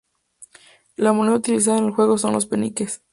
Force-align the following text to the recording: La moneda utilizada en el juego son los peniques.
La 0.95 1.13
moneda 1.13 1.35
utilizada 1.35 1.77
en 1.77 1.85
el 1.85 1.91
juego 1.91 2.17
son 2.17 2.33
los 2.33 2.47
peniques. 2.47 3.03